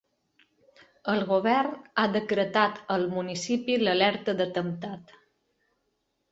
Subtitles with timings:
[1.13, 5.17] El govern ha decretat al municipi l’alerta d’atemptat.